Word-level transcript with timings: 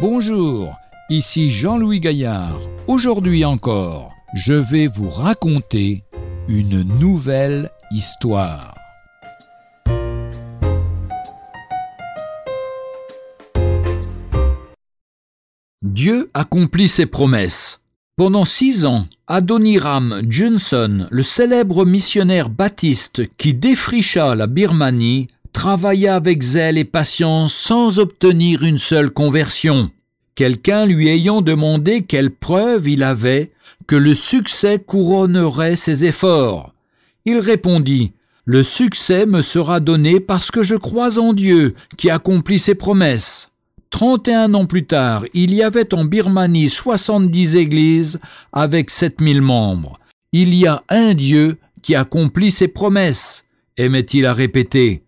Bonjour, 0.00 0.78
ici 1.10 1.50
Jean-Louis 1.50 2.00
Gaillard. 2.00 2.58
Aujourd'hui 2.86 3.44
encore, 3.44 4.14
je 4.32 4.54
vais 4.54 4.86
vous 4.86 5.10
raconter 5.10 6.04
une 6.48 6.82
nouvelle 6.98 7.70
histoire. 7.90 8.74
Dieu 15.82 16.30
accomplit 16.32 16.88
ses 16.88 17.04
promesses. 17.04 17.82
Pendant 18.16 18.46
six 18.46 18.86
ans, 18.86 19.06
Adoniram 19.26 20.22
Johnson, 20.26 21.08
le 21.10 21.22
célèbre 21.22 21.84
missionnaire 21.84 22.48
baptiste 22.48 23.36
qui 23.36 23.52
défricha 23.52 24.34
la 24.34 24.46
Birmanie, 24.46 25.28
travailla 25.52 26.14
avec 26.14 26.42
zèle 26.42 26.78
et 26.78 26.84
patience 26.84 27.52
sans 27.52 27.98
obtenir 27.98 28.62
une 28.62 28.78
seule 28.78 29.10
conversion. 29.10 29.90
Quelqu'un 30.34 30.86
lui 30.86 31.08
ayant 31.08 31.42
demandé 31.42 32.02
quelle 32.02 32.30
preuve 32.30 32.88
il 32.88 33.02
avait 33.02 33.52
que 33.86 33.96
le 33.96 34.14
succès 34.14 34.78
couronnerait 34.78 35.76
ses 35.76 36.04
efforts. 36.04 36.72
Il 37.24 37.38
répondit 37.38 38.12
Le 38.44 38.62
succès 38.62 39.26
me 39.26 39.42
sera 39.42 39.80
donné 39.80 40.20
parce 40.20 40.50
que 40.50 40.62
je 40.62 40.76
crois 40.76 41.18
en 41.18 41.32
Dieu 41.32 41.74
qui 41.96 42.08
accomplit 42.08 42.58
ses 42.58 42.74
promesses. 42.74 43.50
Trente 43.90 44.28
et 44.28 44.34
un 44.34 44.54
ans 44.54 44.66
plus 44.66 44.86
tard, 44.86 45.24
il 45.34 45.52
y 45.52 45.62
avait 45.62 45.92
en 45.92 46.04
Birmanie 46.04 46.70
soixante-dix 46.70 47.56
églises 47.56 48.20
avec 48.52 48.88
sept 48.88 49.20
mille 49.20 49.42
membres. 49.42 49.98
Il 50.32 50.54
y 50.54 50.68
a 50.68 50.84
un 50.88 51.14
Dieu 51.14 51.58
qui 51.82 51.96
accomplit 51.96 52.52
ses 52.52 52.68
promesses, 52.68 53.44
aimait-il 53.76 54.26
à 54.26 54.32
répéter. 54.32 55.02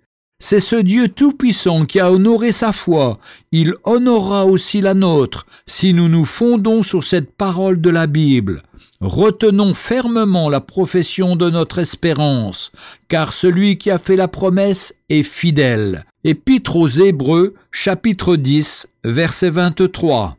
C'est 0.44 0.58
ce 0.58 0.74
Dieu 0.74 1.06
tout-puissant 1.06 1.84
qui 1.84 2.00
a 2.00 2.10
honoré 2.10 2.50
sa 2.50 2.72
foi. 2.72 3.20
Il 3.52 3.74
honorera 3.84 4.44
aussi 4.44 4.80
la 4.80 4.92
nôtre 4.92 5.46
si 5.66 5.94
nous 5.94 6.08
nous 6.08 6.24
fondons 6.24 6.82
sur 6.82 7.04
cette 7.04 7.30
parole 7.30 7.80
de 7.80 7.90
la 7.90 8.08
Bible. 8.08 8.64
Retenons 9.00 9.72
fermement 9.72 10.50
la 10.50 10.60
profession 10.60 11.36
de 11.36 11.48
notre 11.48 11.78
espérance, 11.78 12.72
car 13.06 13.32
celui 13.32 13.78
qui 13.78 13.88
a 13.92 13.98
fait 13.98 14.16
la 14.16 14.26
promesse 14.26 14.96
est 15.08 15.22
fidèle. 15.22 16.06
Épître 16.24 16.74
aux 16.74 16.88
Hébreux, 16.88 17.54
chapitre 17.70 18.34
10, 18.34 18.88
verset 19.04 19.50
23. 19.50 20.38